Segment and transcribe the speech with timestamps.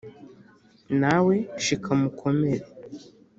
[1.01, 2.65] nawe shikama ukomere!